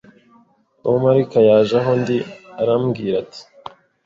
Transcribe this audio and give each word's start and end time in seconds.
Umumarayika 0.85 1.39
yaje 1.47 1.75
aho 1.81 1.91
ndi 2.01 2.17
arambwira 2.61 3.15
ati 3.23 3.41